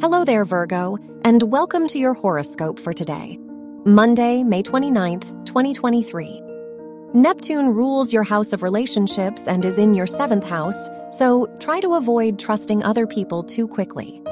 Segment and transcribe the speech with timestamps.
[0.00, 3.36] Hello there, Virgo, and welcome to your horoscope for today,
[3.84, 6.40] Monday, May 29th, 2023.
[7.14, 11.94] Neptune rules your house of relationships and is in your seventh house, so try to
[11.94, 14.22] avoid trusting other people too quickly.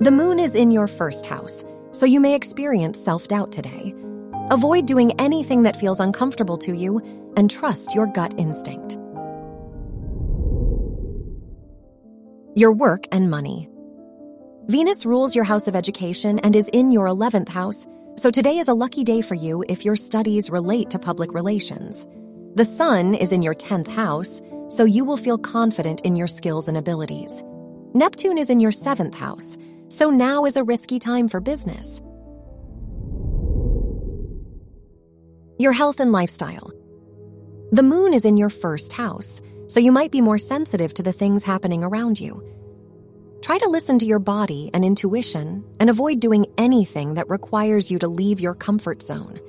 [0.00, 1.62] The moon is in your first house,
[1.92, 3.94] so you may experience self doubt today.
[4.50, 7.00] Avoid doing anything that feels uncomfortable to you
[7.36, 8.98] and trust your gut instinct.
[12.56, 13.68] Your work and money.
[14.68, 17.84] Venus rules your house of education and is in your 11th house,
[18.16, 22.06] so today is a lucky day for you if your studies relate to public relations.
[22.54, 26.68] The sun is in your 10th house, so you will feel confident in your skills
[26.68, 27.42] and abilities.
[27.92, 29.56] Neptune is in your 7th house,
[29.88, 32.00] so now is a risky time for business.
[35.58, 36.70] Your health and lifestyle.
[37.72, 41.12] The moon is in your first house, so you might be more sensitive to the
[41.12, 42.61] things happening around you.
[43.42, 47.98] Try to listen to your body and intuition and avoid doing anything that requires you
[47.98, 49.40] to leave your comfort zone.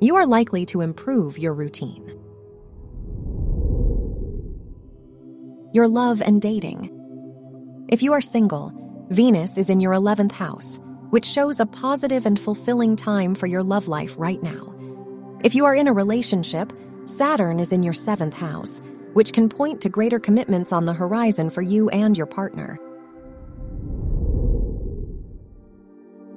[0.00, 2.16] You are likely to improve your routine.
[5.72, 7.86] Your love and dating.
[7.88, 8.72] If you are single,
[9.10, 10.78] Venus is in your 11th house,
[11.10, 14.72] which shows a positive and fulfilling time for your love life right now.
[15.42, 16.72] If you are in a relationship,
[17.06, 18.80] Saturn is in your 7th house,
[19.12, 22.78] which can point to greater commitments on the horizon for you and your partner.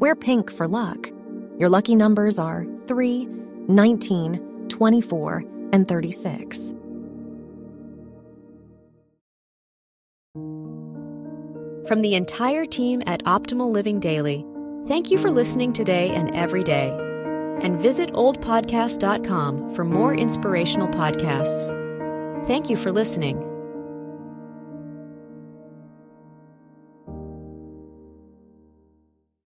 [0.04, 1.10] Wear pink for luck.
[1.58, 3.26] Your lucky numbers are 3,
[3.70, 6.74] 19, 24, and 36.
[11.88, 14.46] From the entire team at Optimal Living Daily,
[14.90, 16.90] thank you for listening today and every day.
[17.62, 21.70] And visit oldpodcast.com for more inspirational podcasts.
[22.46, 23.53] Thank you for listening.